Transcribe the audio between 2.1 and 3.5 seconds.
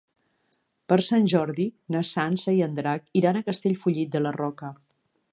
Sança i en Drac iran a